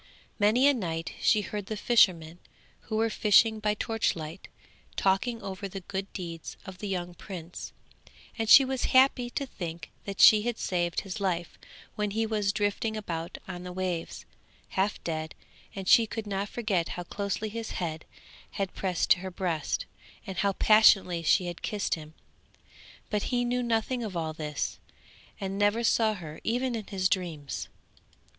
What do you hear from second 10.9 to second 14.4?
his life when he was drifting about on the waves,